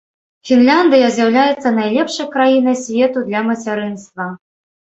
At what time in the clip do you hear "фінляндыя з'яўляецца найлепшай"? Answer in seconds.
0.51-2.31